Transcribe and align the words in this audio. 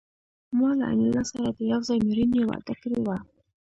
ما 0.59 0.69
له 0.79 0.85
انیلا 0.93 1.23
سره 1.31 1.47
د 1.57 1.59
یو 1.71 1.81
ځای 1.87 1.99
مړینې 2.07 2.41
وعده 2.49 2.73
کړې 2.81 2.99
وه 3.05 3.17